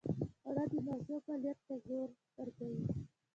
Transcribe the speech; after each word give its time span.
خوړل 0.41 0.67
د 0.71 0.73
مغزو 0.87 1.15
فعالیت 1.25 1.59
ته 1.67 1.75
زور 1.85 2.09
ورکوي 2.37 2.81